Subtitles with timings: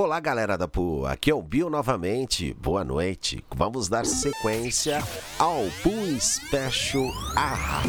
[0.00, 1.04] Olá, galera da Poo.
[1.06, 2.54] Aqui é o Bill novamente.
[2.54, 3.44] Boa noite.
[3.56, 5.02] Vamos dar sequência
[5.36, 7.02] ao Poo Special
[7.36, 7.82] Ah.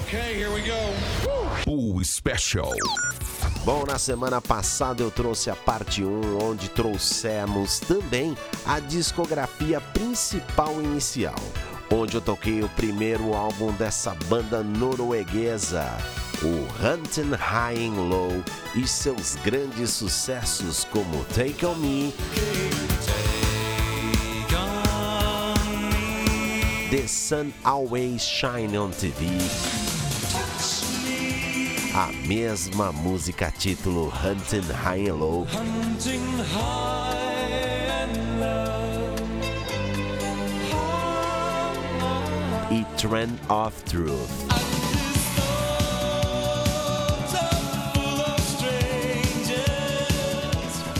[0.00, 1.62] Okay, here we go.
[1.62, 2.72] Pool Special.
[3.66, 8.34] Bom, na semana passada eu trouxe a parte 1, onde trouxemos também
[8.64, 11.36] a discografia principal inicial,
[11.92, 15.84] onde eu toquei o primeiro álbum dessa banda norueguesa,
[16.44, 18.42] o Hunting High and Low,
[18.74, 22.12] e seus grandes sucessos como Take On Me,
[26.90, 29.26] The Sun Always Shine on TV,
[31.94, 37.22] a mesma música título Hunting High and Low Hunting high
[38.02, 38.82] and low.
[42.70, 44.71] e Trend of Truth.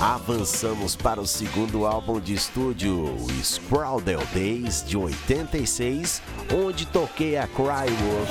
[0.02, 3.06] Avançamos para o segundo álbum de estúdio,
[3.40, 6.20] Scrowdell Days, de 86,
[6.52, 8.28] onde toquei a Cry Wolf.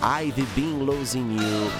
[0.00, 1.72] A I've Been Losing You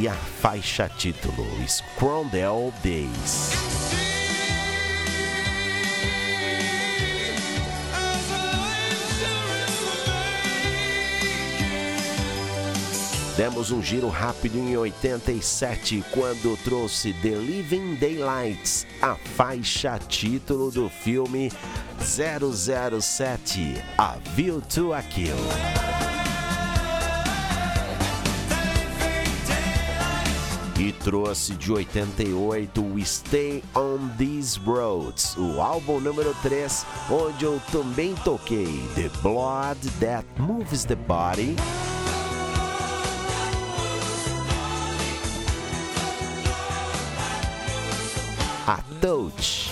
[0.00, 3.83] e a faixa título, Scrowdell Days.
[13.36, 20.88] Demos um giro rápido em 87 quando trouxe The Living Daylights, a faixa título do
[20.88, 21.50] filme
[21.98, 25.34] 007 A View to a Kill.
[30.78, 37.60] E trouxe de 88 o Stay on These Roads, o álbum número 3, onde eu
[37.72, 41.56] também toquei The Blood That Moves the Body.
[49.04, 49.70] Touch.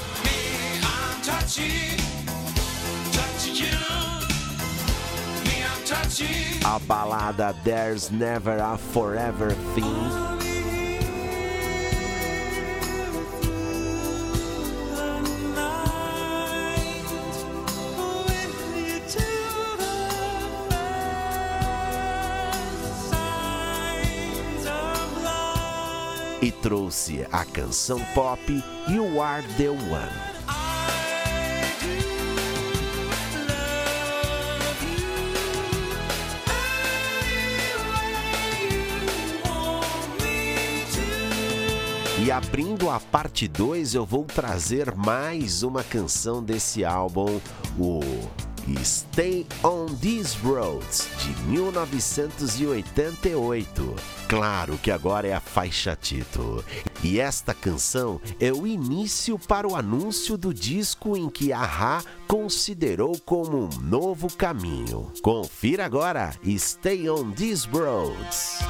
[6.67, 10.32] A balada There's Never a Forever Thing.
[26.43, 28.43] E trouxe a canção pop
[28.89, 30.33] You Are the One.
[42.25, 47.41] E abrindo a parte 2, eu vou trazer mais uma canção desse álbum,
[47.79, 48.01] o
[48.85, 53.97] Stay on These Roads, de 1988.
[54.29, 56.65] Claro que agora é a faixa título.
[57.03, 62.05] E esta canção é o início para o anúncio do disco em que a Ra
[62.29, 65.13] considerou como um novo caminho.
[65.23, 68.61] Confira agora Stay on These Roads.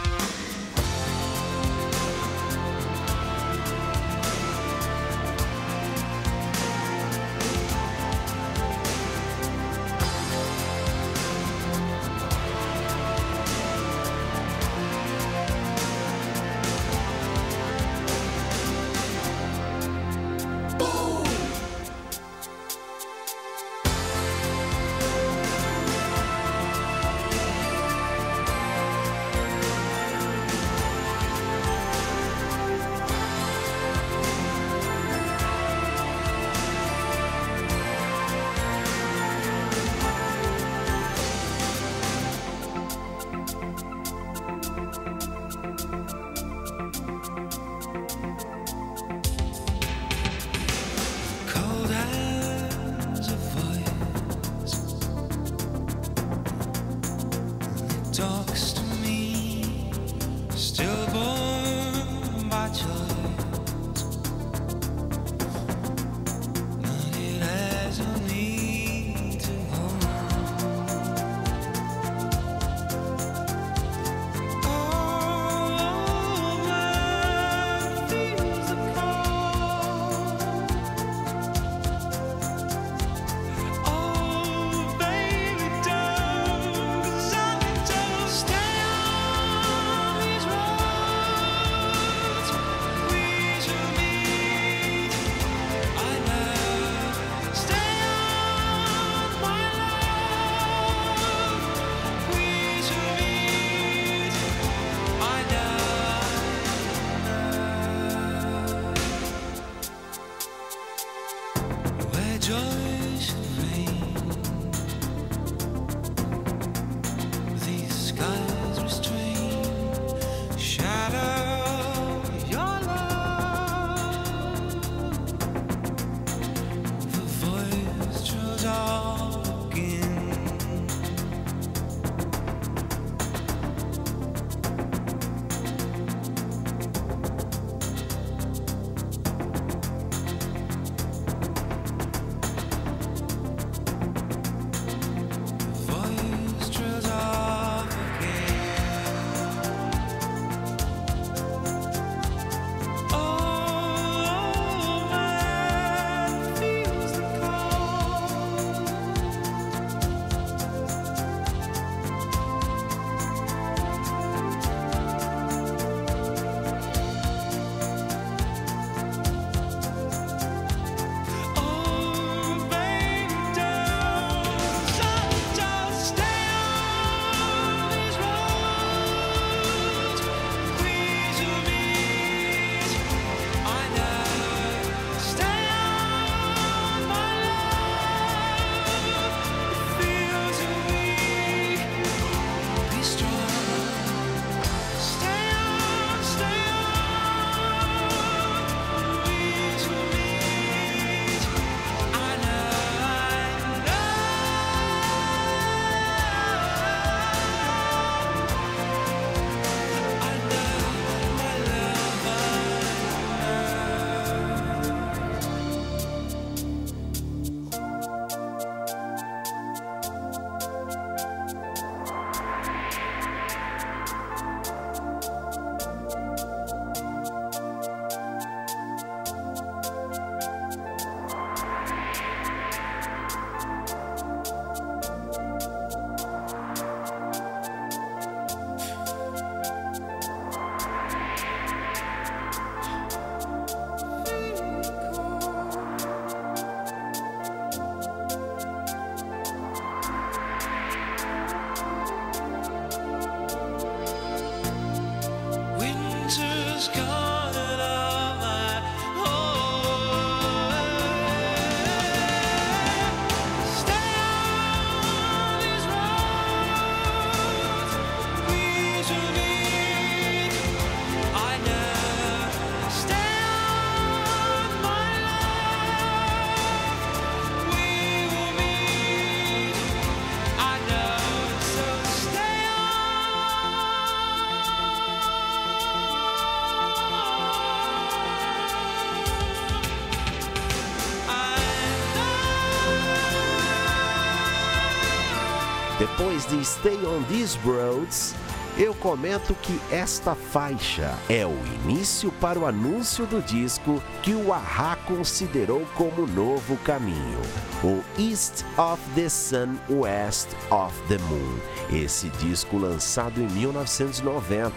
[296.22, 298.36] Depois de Stay on These Roads,
[298.78, 304.52] eu comento que esta faixa é o início para o anúncio do disco que o
[304.52, 307.42] Ahá considerou como novo caminho,
[307.82, 311.58] o East of the Sun, West of the Moon.
[311.90, 314.72] Esse disco lançado em 1990.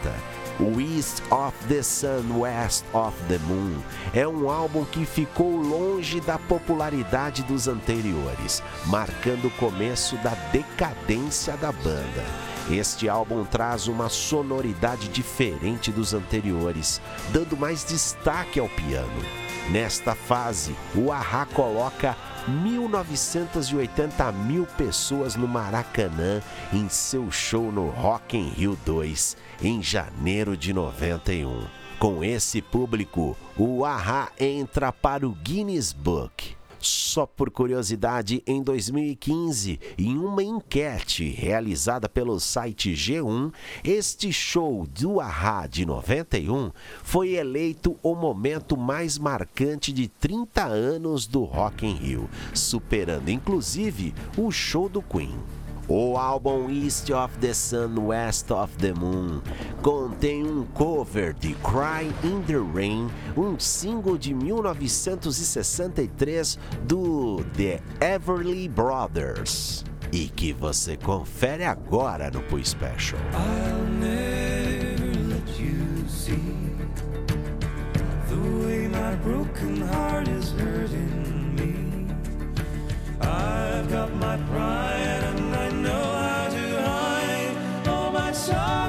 [0.58, 3.78] O East of the Sun, West of the Moon
[4.14, 11.58] é um álbum que ficou longe da popularidade dos anteriores, marcando o começo da decadência
[11.58, 12.24] da banda.
[12.72, 17.02] Este álbum traz uma sonoridade diferente dos anteriores,
[17.34, 19.26] dando mais destaque ao piano.
[19.70, 22.16] Nesta fase, o Ahá coloca
[22.48, 30.56] 1980 mil pessoas no Maracanã em seu show no Rock in Rio 2 em janeiro
[30.56, 31.66] de 91.
[31.98, 36.56] Com esse público, o Ahá entra para o Guinness Book.
[36.86, 43.52] Só por curiosidade, em 2015, em uma enquete realizada pelo site G1,
[43.84, 46.72] este show do Ahá de 91
[47.04, 54.14] foi eleito o momento mais marcante de 30 anos do Rock in Rio, superando inclusive
[54.38, 55.55] o show do Queen.
[55.88, 59.40] O álbum East of the Sun, West of the Moon
[59.84, 68.68] contém um cover de Cry in the Rain, um single de 1963 do The Everly
[68.68, 73.20] Brothers e que você confere agora no Poo Special.
[73.34, 76.42] I'll never let you see
[78.28, 82.08] the way my broken heart is hurting me.
[83.22, 85.15] I've got my pride
[88.46, 88.85] sorry.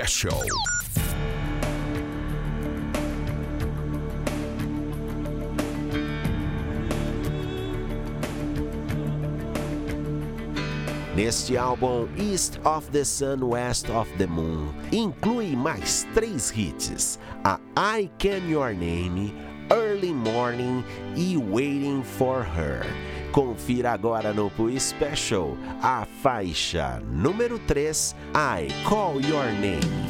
[0.00, 0.40] Special.
[11.14, 17.58] Neste álbum, East of the Sun, West of the Moon, inclui mais três hits: a
[17.76, 19.34] I Can Your Name,
[19.70, 20.82] Early Morning
[21.14, 22.86] e Waiting for Her.
[23.32, 30.09] Confira agora no Pui Special a faixa número 3, I Call Your Name.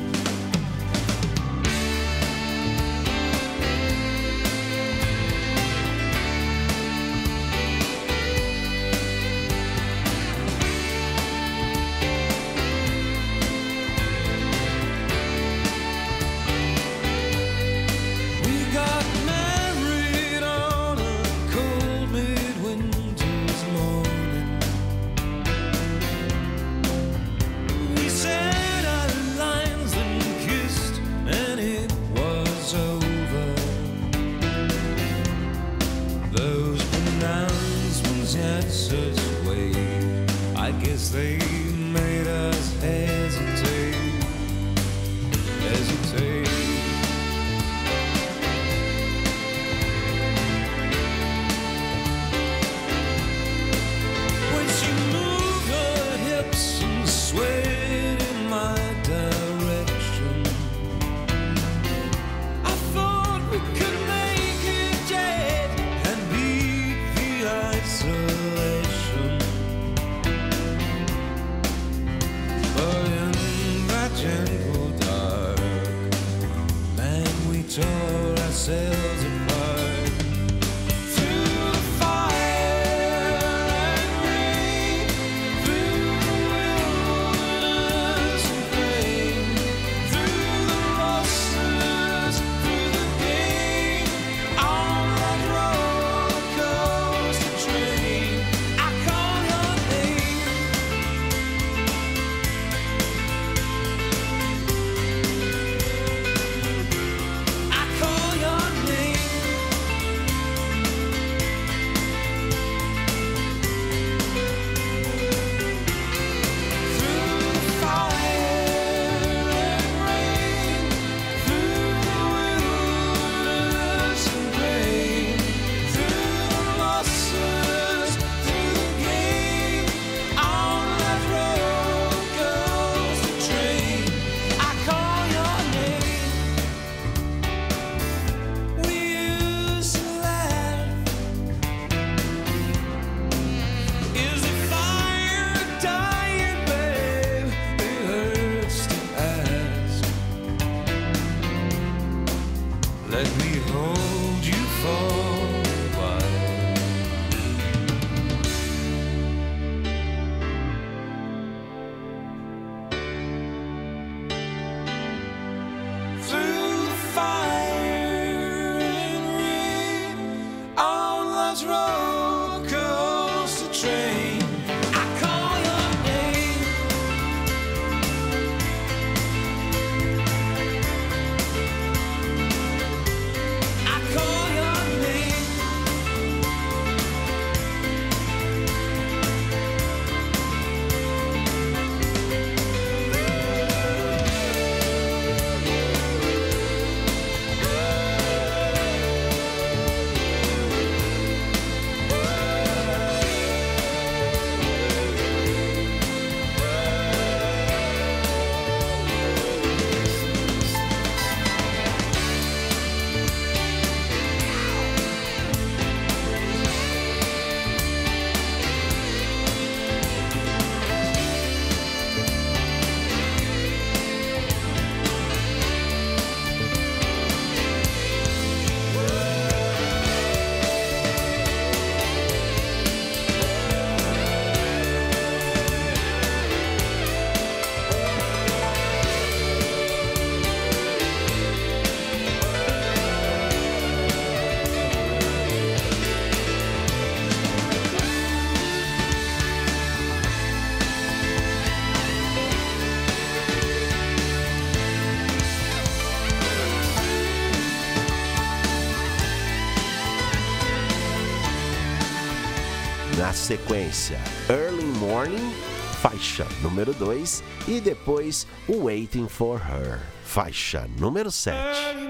[263.50, 264.16] sequência
[264.48, 265.52] Early Morning,
[266.00, 272.09] faixa número 2, e depois Waiting for Her, faixa número 7.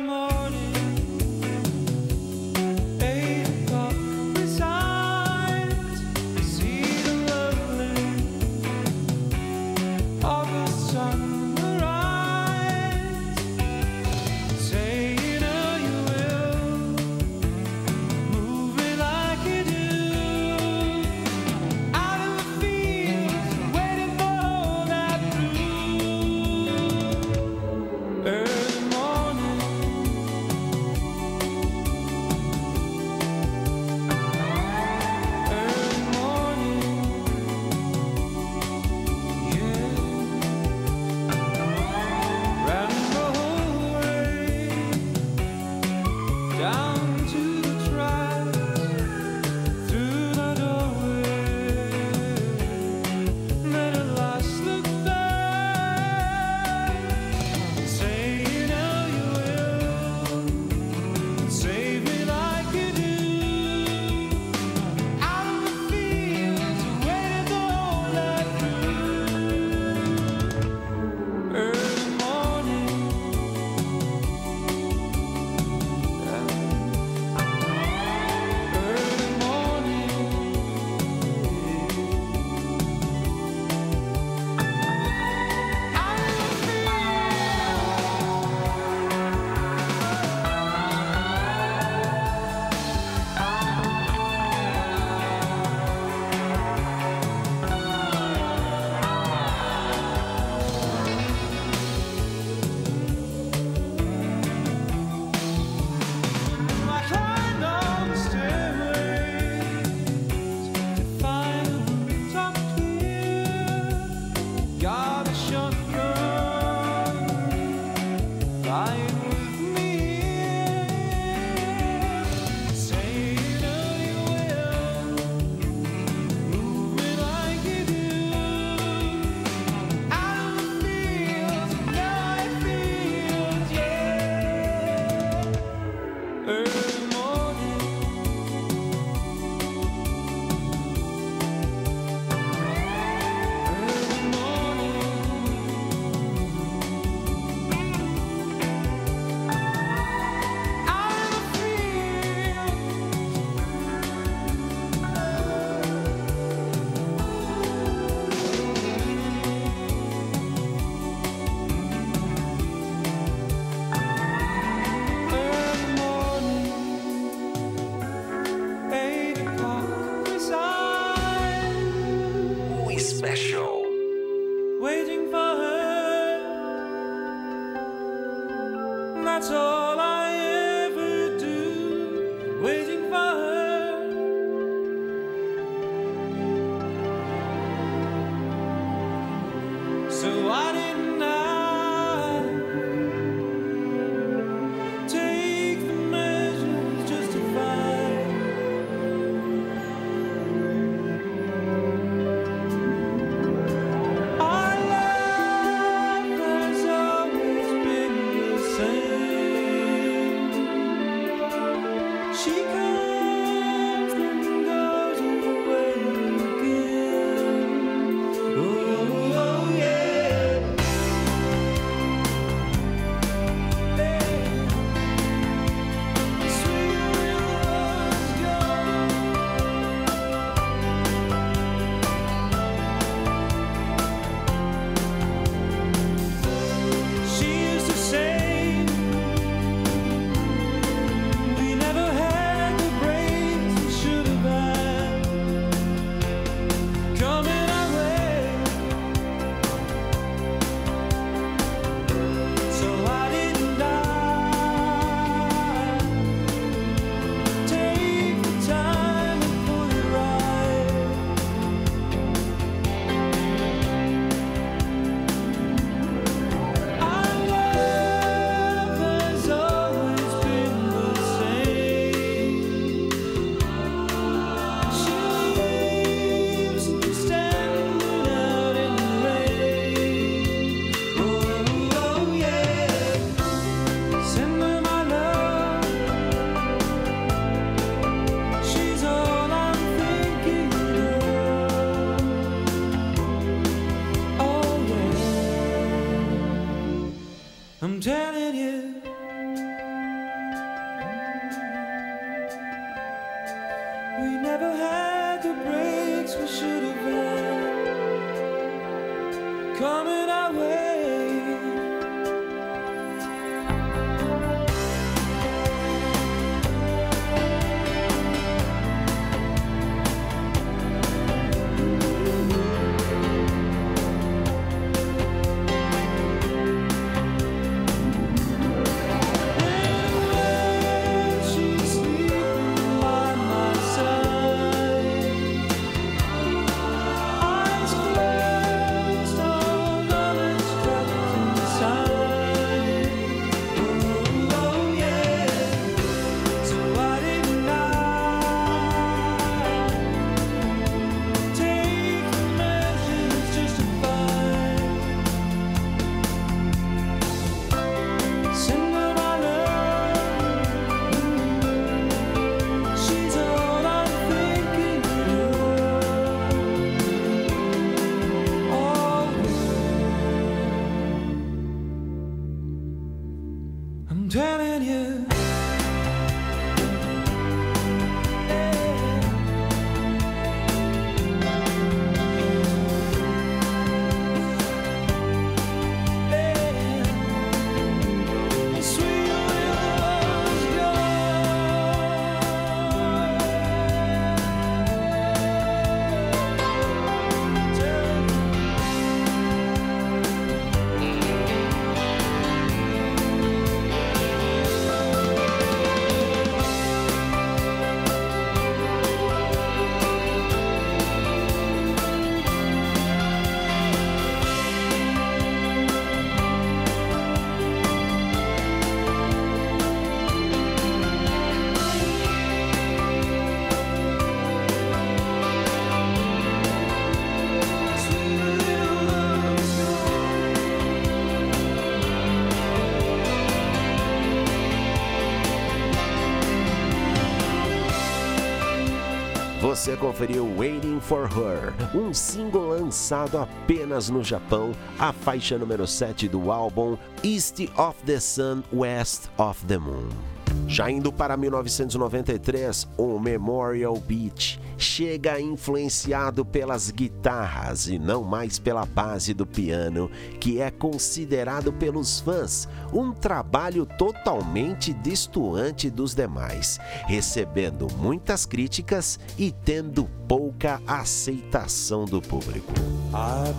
[439.60, 446.30] Você conferiu Waiting for Her, um single lançado apenas no Japão, a faixa número 7
[446.30, 450.29] do álbum East of the Sun, West of the Moon.
[450.70, 458.86] Já indo para 1993, o Memorial Beach chega influenciado pelas guitarras e não mais pela
[458.86, 466.78] base do piano, que é considerado pelos fãs um trabalho totalmente distoante dos demais,
[467.08, 472.72] recebendo muitas críticas e tendo pouca aceitação do público.
[473.12, 473.52] I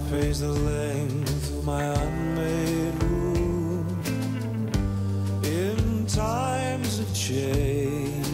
[6.22, 8.28] times of change.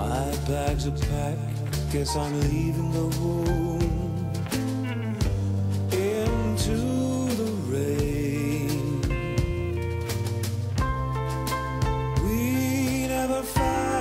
[0.00, 3.82] My bags are packed, guess I'm leaving the room
[5.92, 6.78] into
[7.40, 8.80] the rain.
[12.24, 13.91] We never found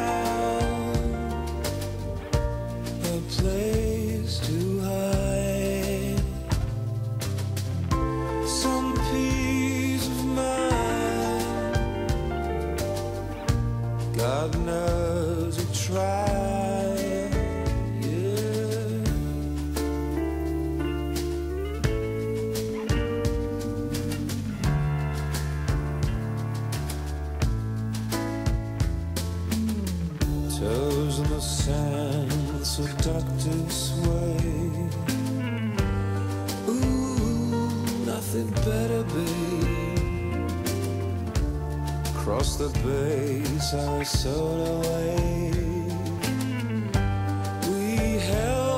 [14.41, 15.10] I've never
[42.61, 45.51] Across the bay, Sarasota way.
[47.67, 48.70] We held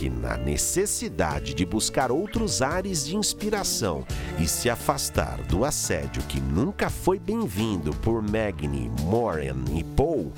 [0.00, 4.02] que, na necessidade de buscar outros ares de inspiração
[4.38, 10.32] e se afastar do assédio que nunca foi bem-vindo por Magni, Moran e Paul,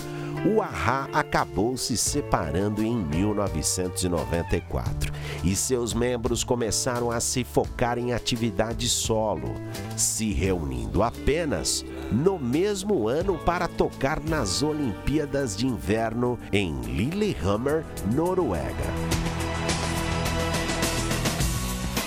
[0.45, 5.13] o Ahá acabou se separando em 1994
[5.45, 9.55] e seus membros começaram a se focar em atividade solo,
[9.97, 19.22] se reunindo apenas no mesmo ano para tocar nas Olimpíadas de Inverno em Lillehammer, Noruega.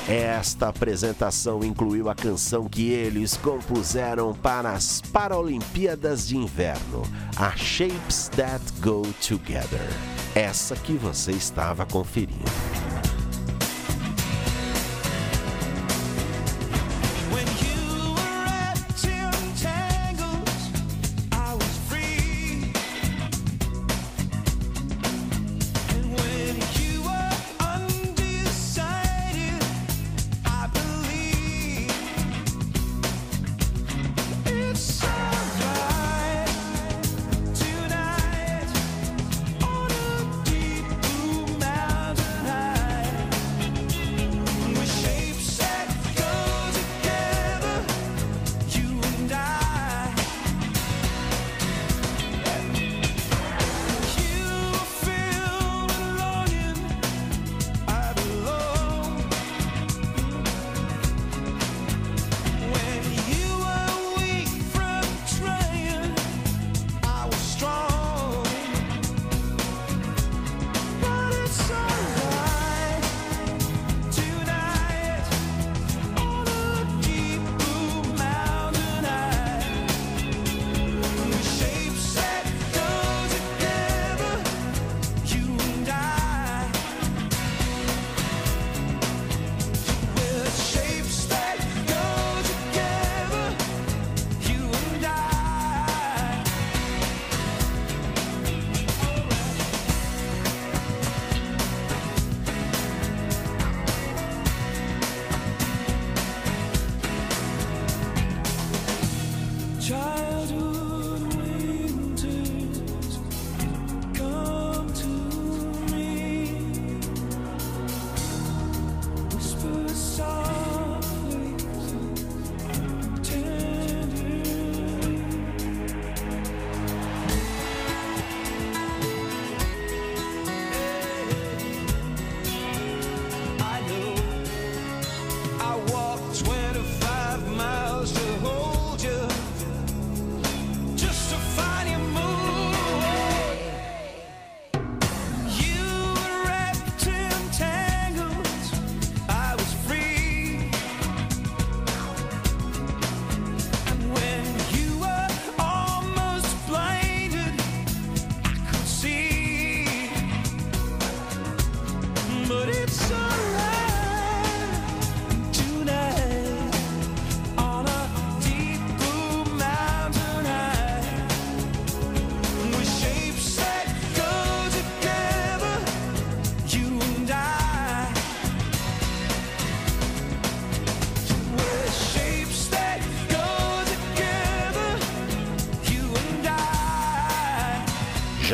[0.07, 7.01] Esta apresentação incluiu a canção que eles compuseram para as Paralimpíadas de Inverno,
[7.35, 9.89] a Shapes That Go Together.
[10.35, 12.74] Essa que você estava conferindo.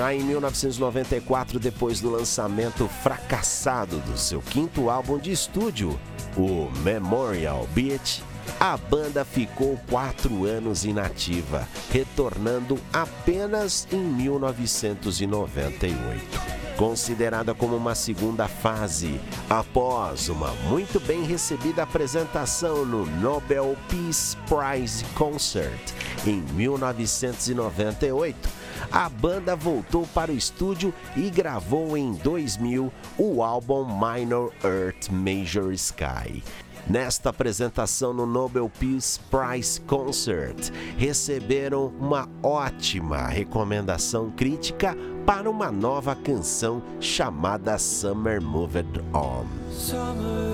[0.01, 5.99] Já em 1994, depois do lançamento fracassado do seu quinto álbum de estúdio,
[6.35, 8.23] o Memorial Beat,
[8.59, 19.19] a banda ficou quatro anos inativa, retornando apenas em 1998 considerada como uma segunda fase,
[19.47, 25.93] após uma muito bem recebida apresentação no Nobel Peace Prize Concert
[26.25, 28.60] em 1998.
[28.91, 35.71] A banda voltou para o estúdio e gravou em 2000 o álbum Minor Earth Major
[35.73, 36.43] Sky.
[36.87, 46.15] Nesta apresentação no Nobel Peace Prize Concert, receberam uma ótima recomendação crítica para uma nova
[46.15, 49.45] canção chamada Summer Moved On.
[49.71, 50.51] Summer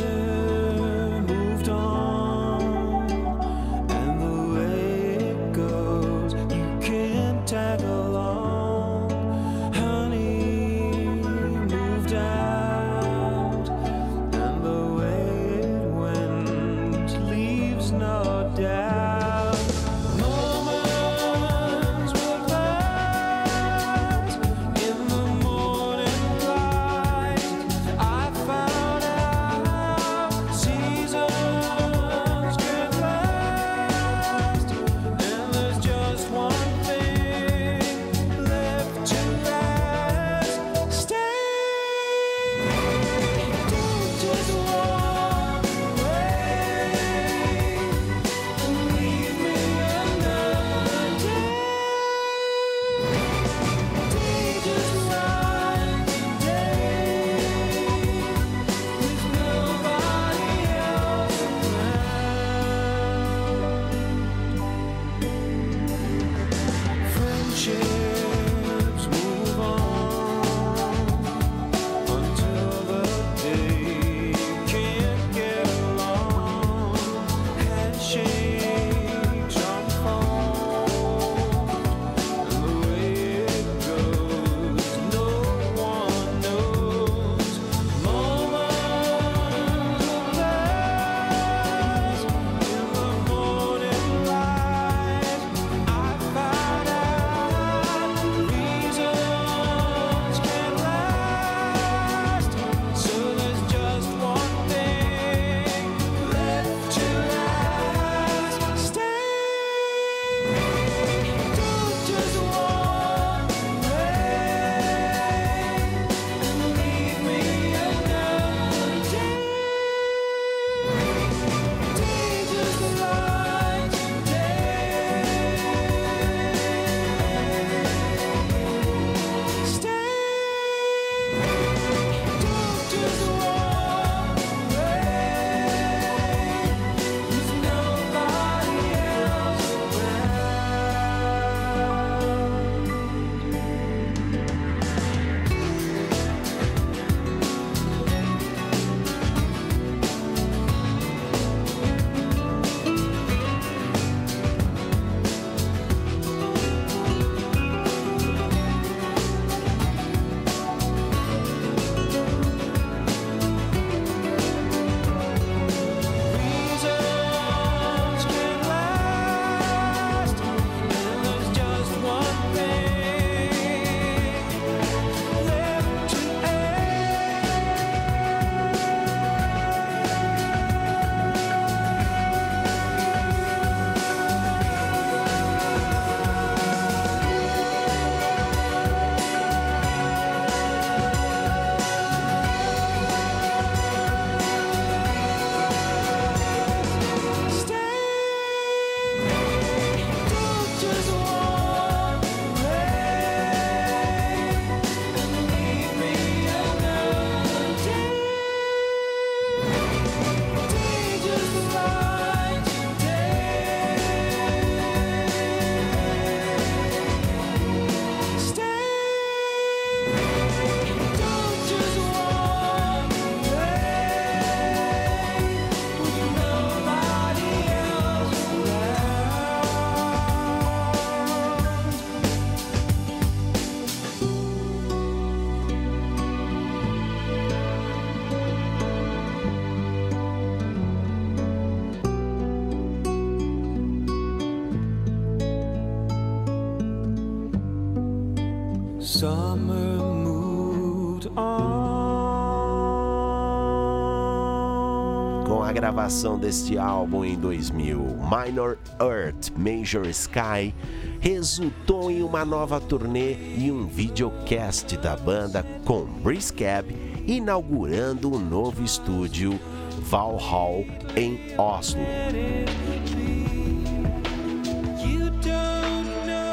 [256.07, 260.73] gravação deste álbum em 2000, Minor Earth, Major Sky,
[261.19, 266.95] resultou em uma nova turnê e um videocast da banda com Brice Cab
[267.27, 269.59] inaugurando um novo estúdio
[270.03, 271.99] Valhall em Oslo.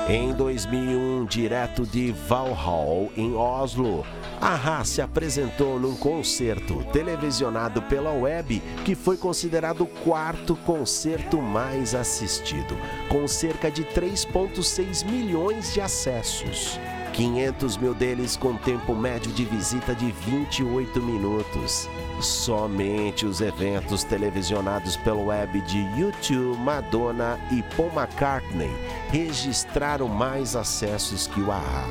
[0.09, 4.05] Em 2001, direto de Valhall, em Oslo,
[4.47, 11.95] a se apresentou num concerto televisionado pela web que foi considerado o quarto concerto mais
[11.95, 12.77] assistido,
[13.09, 16.79] com cerca de 3,6 milhões de acessos.
[17.15, 21.89] 500 mil deles com tempo médio de visita de 28 minutos.
[22.21, 28.71] Somente os eventos televisionados pelo web de YouTube, Madonna e Paul McCartney
[29.11, 31.85] registraram mais acessos que o AHA.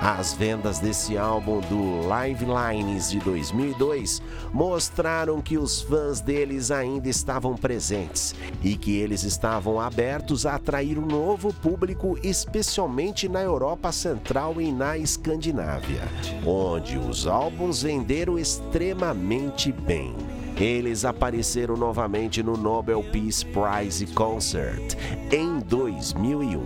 [0.00, 4.20] As vendas desse álbum do Live Lines de 2002
[4.52, 10.98] mostraram que os fãs deles ainda estavam presentes e que eles estavam abertos a atrair
[10.98, 16.02] um novo público, especialmente na Europa Central e na Escandinávia,
[16.44, 20.14] onde os álbuns venderam extremamente bem.
[20.58, 24.96] Eles apareceram novamente no Nobel Peace Prize Concert
[25.32, 26.60] em 2001.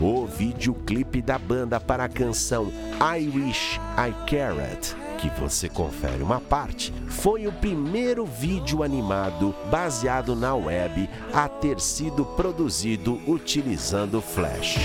[0.00, 6.40] O videoclipe da banda para a canção I Wish I Cared que você confere uma
[6.40, 14.78] parte, foi o primeiro vídeo animado baseado na web a ter sido produzido utilizando Flash.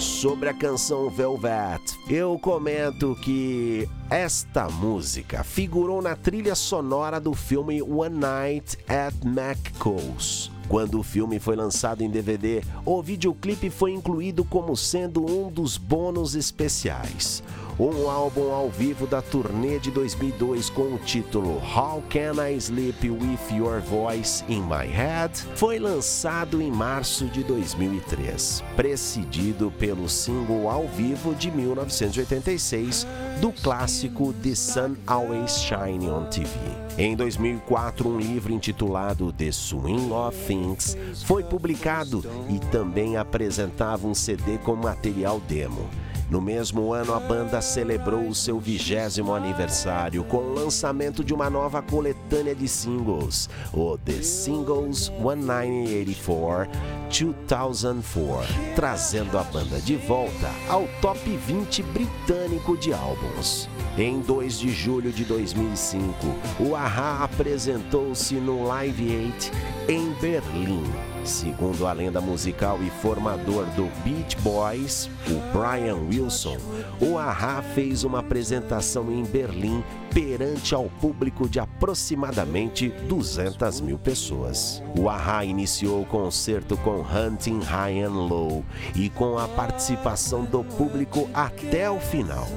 [0.00, 7.82] Sobre a canção Velvet, eu comento que esta música figurou na trilha sonora do filme
[7.82, 10.50] One Night at McCall's.
[10.68, 15.76] Quando o filme foi lançado em DVD, o videoclipe foi incluído como sendo um dos
[15.76, 17.42] bônus especiais
[17.88, 23.10] um álbum ao vivo da turnê de 2002 com o título How Can I Sleep
[23.10, 30.68] With Your Voice in My Head, foi lançado em março de 2003, precedido pelo single
[30.68, 33.06] ao vivo de 1986
[33.40, 36.50] do clássico The Sun Always Shine on TV.
[36.98, 44.14] Em 2004, um livro intitulado The Swing of Things foi publicado e também apresentava um
[44.14, 45.88] CD com material demo.
[46.30, 51.50] No mesmo ano, a banda celebrou o seu vigésimo aniversário com o lançamento de uma
[51.50, 56.70] nova coletânea de singles, o The Singles 1984
[57.10, 63.68] 2004, trazendo a banda de volta ao top 20 britânico de álbuns.
[63.98, 66.14] Em 2 de julho de 2005,
[66.60, 69.50] o Aha apresentou-se no Live 8
[69.88, 76.56] em Berlim Segundo a lenda musical e formador do Beach Boys, o Brian Wilson,
[77.00, 84.82] o Aha fez uma apresentação em Berlim perante ao público de aproximadamente 200 mil pessoas.
[84.98, 88.64] O Aha iniciou o concerto com Hunting High and Low
[88.94, 92.48] e com a participação do público até o final.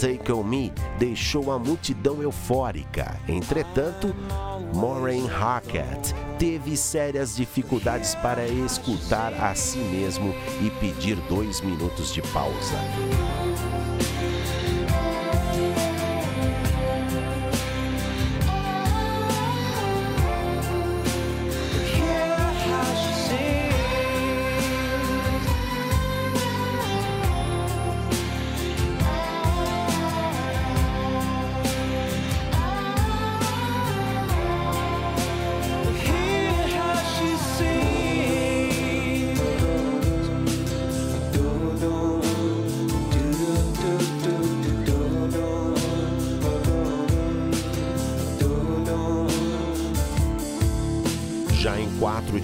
[0.00, 3.18] Take On Me deixou a multidão eufórica.
[3.26, 4.14] Entretanto,
[4.74, 12.22] Maureen Hackett teve sérias dificuldades para escutar a si mesmo e pedir dois minutos de
[12.22, 12.78] pausa.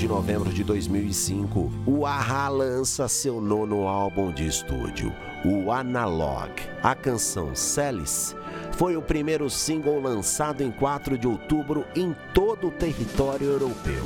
[0.05, 5.11] De novembro de 2005, o Aha lança seu nono álbum de estúdio,
[5.43, 6.53] o Analog.
[6.83, 8.37] A canção Celis
[8.73, 14.05] foi o primeiro single lançado em 4 de outubro em todo o território europeu.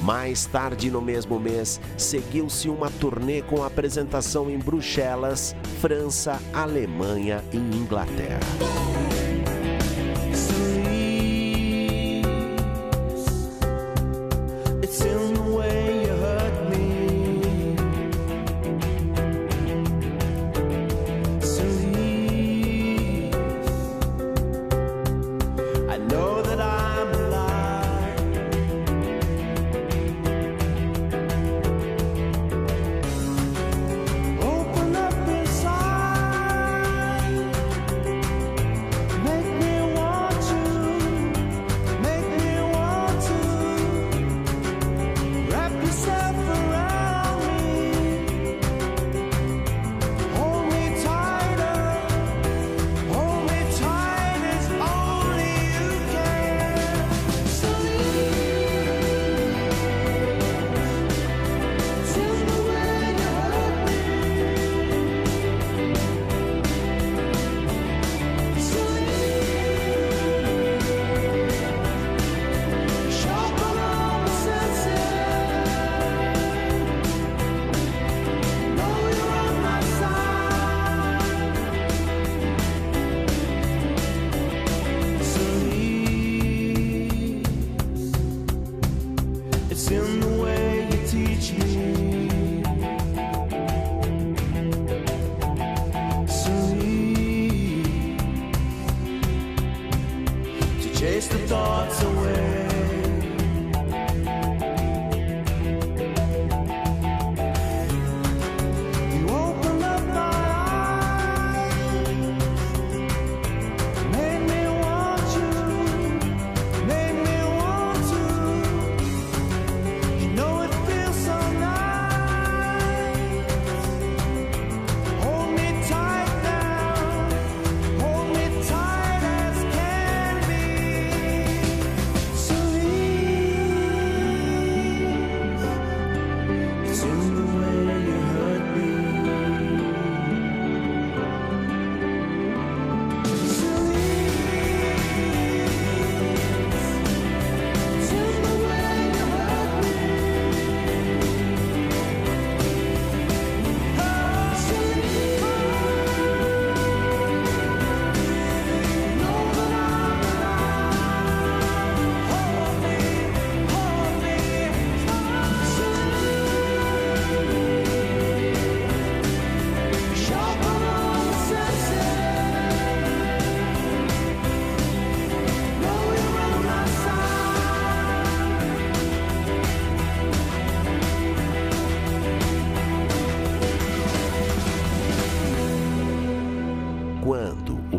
[0.00, 7.56] Mais tarde no mesmo mês, seguiu-se uma turnê com apresentação em Bruxelas, França, Alemanha e
[7.56, 9.05] Inglaterra.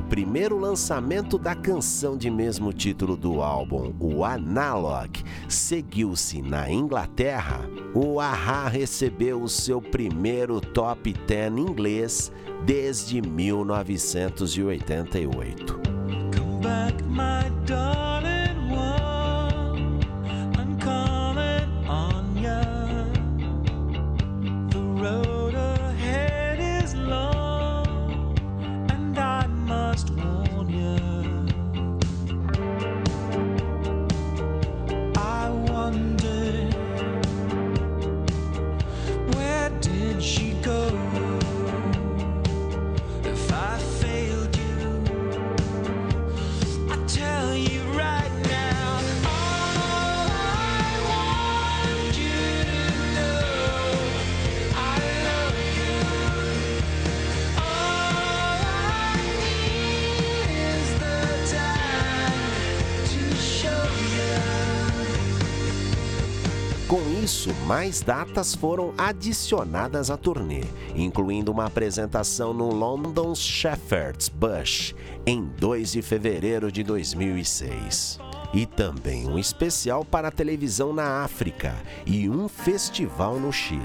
[0.03, 8.21] Primeiro lançamento da canção de mesmo título do álbum, o Analog, seguiu-se na Inglaterra, o
[8.21, 12.31] Aha recebeu o seu primeiro top 10 inglês
[12.65, 15.77] desde 1988.
[67.67, 70.61] Mais datas foram adicionadas à turnê,
[70.95, 74.95] incluindo uma apresentação no London's Shepherd's Bush
[75.25, 78.19] em 2 de fevereiro de 2006.
[78.53, 83.83] E também um especial para a televisão na África e um festival no Chile.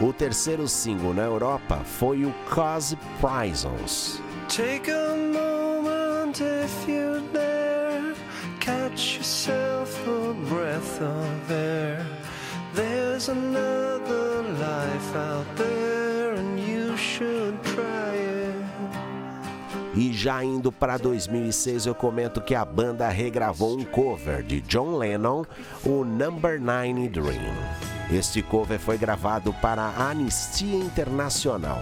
[0.00, 4.18] O terceiro single na Europa foi o Cause Prisons.
[4.48, 8.14] Take a moment if you dare,
[8.60, 12.06] catch yourself a breath of air.
[12.74, 18.64] There's another life out there, and you should try it.
[19.94, 24.96] E já indo para 2006, eu comento que a banda regravou um cover de John
[24.96, 25.44] Lennon,
[25.84, 27.99] o Number 9 Dream.
[28.12, 31.80] Este cover foi gravado para a Anistia Internacional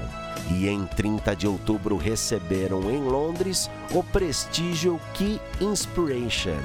[0.51, 6.61] e em 30 de outubro receberam em Londres o prestígio Key Inspiration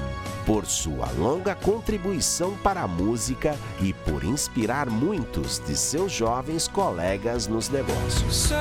[0.45, 7.47] por sua longa contribuição para a música e por inspirar muitos de seus jovens colegas
[7.47, 8.51] nos negócios.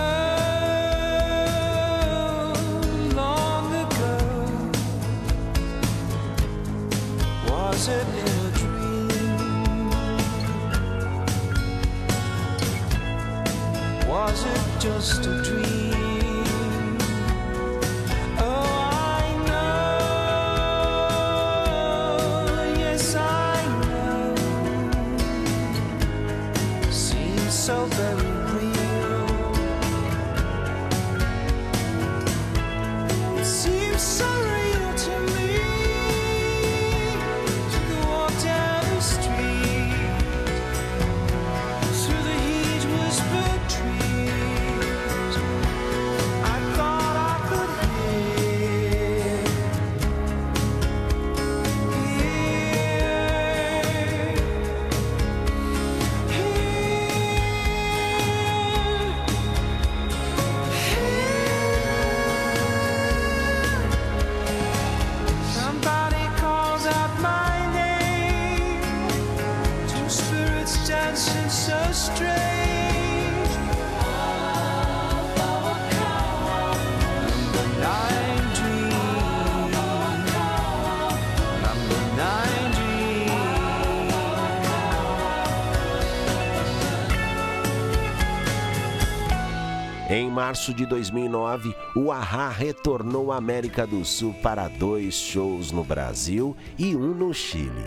[90.13, 95.83] Em março de 2009, o Ahá retornou à América do Sul para dois shows no
[95.83, 97.87] Brasil e um no Chile.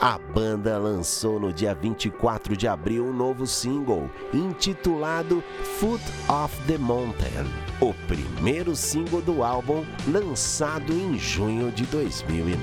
[0.00, 5.42] A banda lançou no dia 24 de abril um novo single, intitulado
[5.80, 7.44] Foot of the Mountain,
[7.80, 12.62] o primeiro single do álbum lançado em junho de 2009.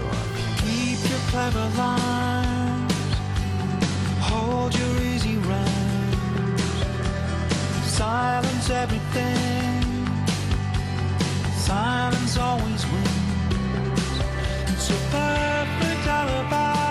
[8.22, 9.82] Silence everything.
[11.56, 14.10] Silence always wins.
[14.70, 16.91] It's a perfect alibi.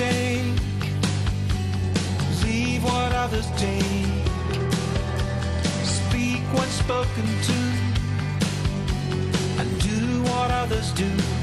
[0.00, 0.44] Mistake.
[2.44, 4.24] Leave what others take.
[5.84, 7.58] Speak what's spoken to.
[9.60, 11.39] And do what others do.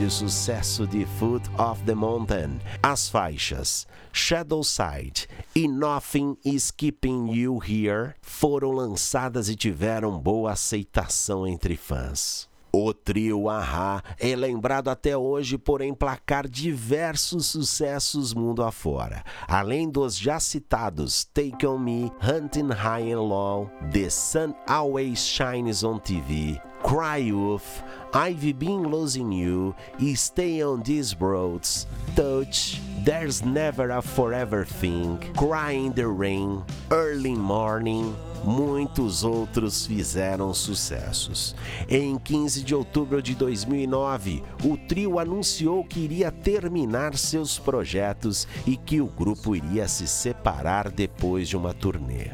[0.00, 7.30] De sucesso de Foot of the Mountain, as faixas Shadow Side e Nothing Is Keeping
[7.30, 12.48] You Here foram lançadas e tiveram boa aceitação entre fãs.
[12.72, 20.16] O trio Ahá é lembrado até hoje por emplacar diversos sucessos mundo afora, além dos
[20.16, 26.58] já citados Take On Me, Hunting High and Low, The Sun Always Shines on TV,
[26.82, 29.74] Cry Wolf, I've Been Losing You
[30.14, 37.34] Stay on These Roads, Touch, There's Never a Forever Thing, Cry in the Rain, Early
[37.34, 41.54] Morning, muitos outros fizeram sucessos.
[41.88, 48.76] Em 15 de outubro de 2009, o trio anunciou que iria terminar seus projetos e
[48.76, 52.30] que o grupo iria se separar depois de uma turnê.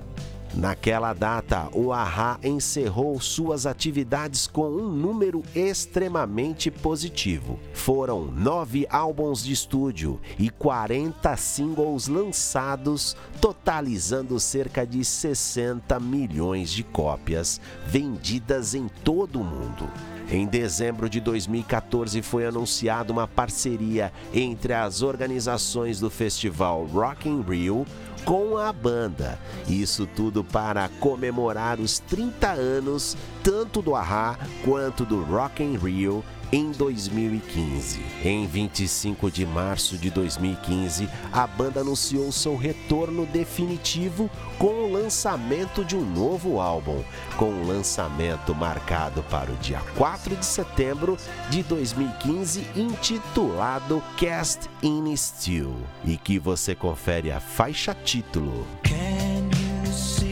[0.57, 7.61] Naquela data, o Ahá encerrou suas atividades com um número extremamente positivo.
[7.75, 16.83] Foram nove álbuns de estúdio e 40 singles lançados, totalizando cerca de 60 milhões de
[16.83, 19.87] cópias vendidas em todo o mundo.
[20.29, 27.43] Em dezembro de 2014 foi anunciada uma parceria entre as organizações do festival Rock in
[27.43, 27.87] Rio
[28.25, 29.39] com a banda.
[29.69, 36.25] Isso tudo para comemorar os 30 anos tanto do Ahá quanto do Rock in Rio
[36.53, 38.01] em 2015.
[38.25, 45.85] Em 25 de março de 2015, a banda anunciou seu retorno definitivo com o lançamento
[45.85, 47.03] de um novo álbum,
[47.37, 51.17] com o um lançamento marcado para o dia 4 de setembro
[51.51, 55.75] de 2015, intitulado Cast in Steel,
[56.05, 58.67] e que você confere a faixa título.
[58.83, 59.51] Can
[59.85, 60.26] you see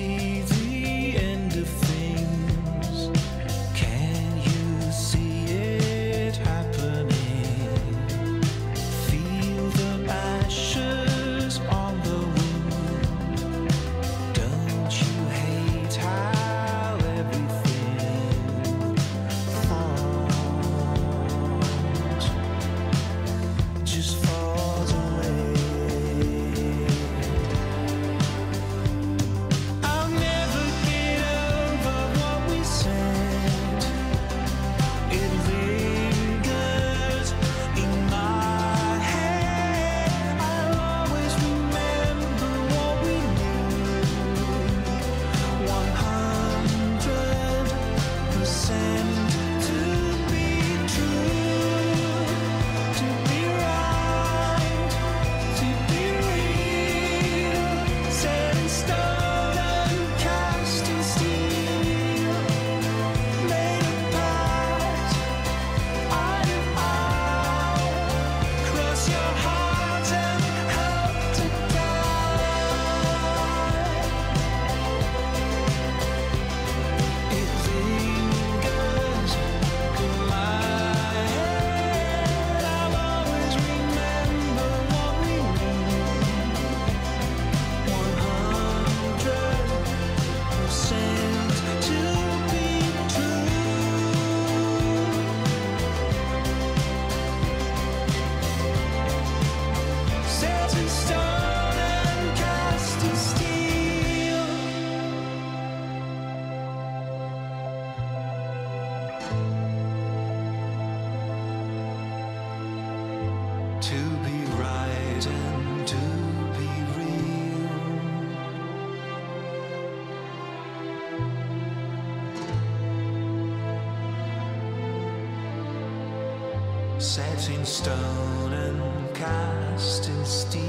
[127.14, 130.60] Set in stone and cast in steel.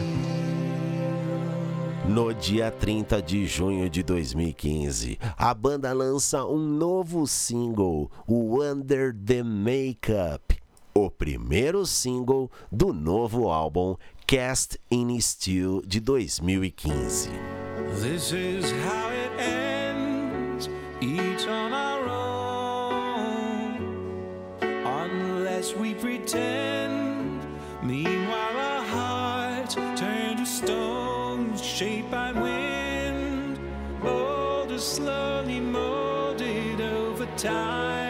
[2.07, 9.11] No dia 30 de junho de 2015, a banda lança um novo single, o Under
[9.11, 10.55] the Makeup,
[10.93, 13.95] o primeiro single do novo álbum
[14.27, 17.31] Cast in Steel de 2015.
[25.65, 27.41] Unless we pretend,
[27.81, 33.57] meanwhile our hearts turn to stone, shaped by wind,
[33.99, 38.04] molded slowly molded over time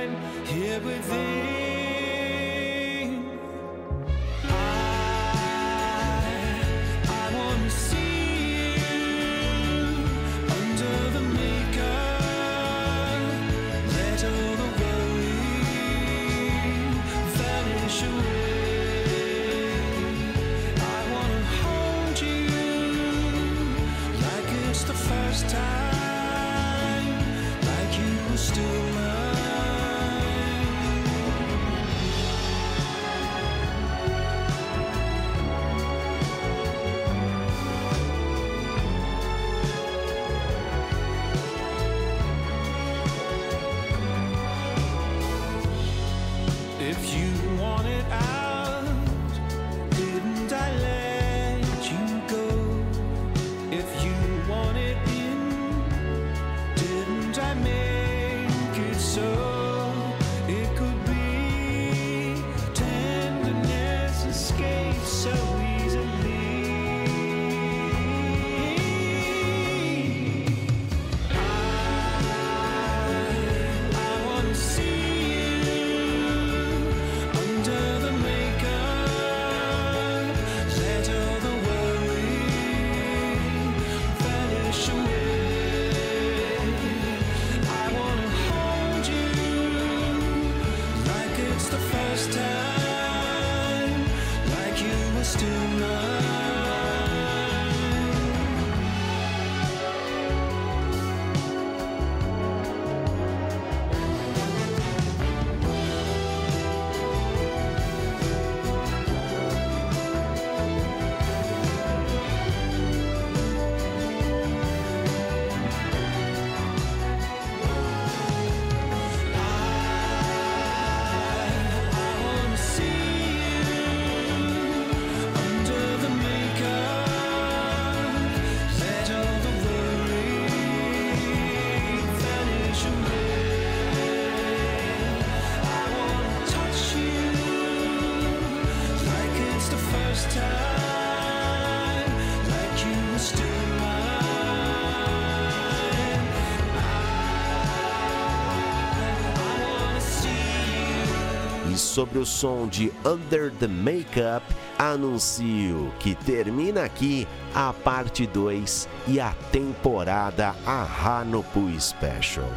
[151.96, 154.46] sobre o som de Under the Makeup,
[154.78, 162.50] anuncio que termina aqui a parte 2 e a temporada Ahanopu Special.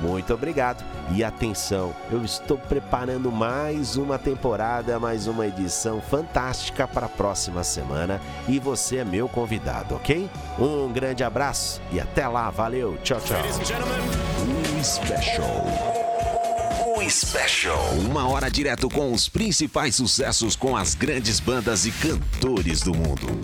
[0.00, 0.82] Muito obrigado
[1.14, 7.62] e atenção, eu estou preparando mais uma temporada, mais uma edição fantástica para a próxima
[7.62, 8.18] semana
[8.48, 10.28] e você é meu convidado, ok?
[10.58, 13.42] Um grande abraço e até lá, valeu, tchau, tchau.
[14.82, 15.95] Special.
[17.08, 17.92] Special.
[18.00, 23.40] Uma hora direto com os principais sucessos com as grandes bandas e cantores do mundo.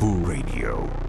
[0.00, 1.05] O Radio.